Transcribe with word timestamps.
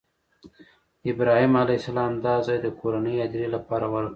ابراهیم 1.11 1.53
علیه 1.61 1.79
السلام 1.81 2.13
دا 2.25 2.35
ځای 2.47 2.57
د 2.61 2.67
کورنۍ 2.79 3.15
هدیرې 3.23 3.47
لپاره 3.55 3.85
غوره 3.91 3.99
کړی 4.07 4.09
و. 4.09 4.09